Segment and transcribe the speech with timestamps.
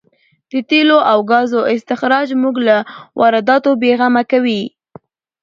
[0.51, 2.77] د تېلو او ګازو استخراج موږ له
[3.19, 4.63] وارداتو بې غمه کوي.